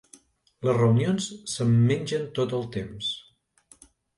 Les 0.67 0.73
reunions 0.77 1.27
se'm 1.53 1.75
mengen 1.91 2.27
tot 2.41 2.59
el 2.61 2.67
temps. 2.79 3.15